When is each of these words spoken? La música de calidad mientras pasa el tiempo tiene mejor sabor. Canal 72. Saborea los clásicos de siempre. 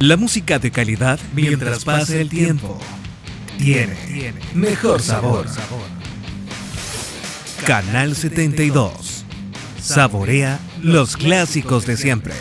La 0.00 0.16
música 0.16 0.60
de 0.60 0.70
calidad 0.70 1.18
mientras 1.34 1.84
pasa 1.84 2.16
el 2.16 2.28
tiempo 2.28 2.78
tiene 3.58 4.32
mejor 4.54 5.02
sabor. 5.02 5.46
Canal 7.66 8.14
72. 8.14 9.24
Saborea 9.80 10.60
los 10.80 11.16
clásicos 11.16 11.84
de 11.84 11.96
siempre. 11.96 12.34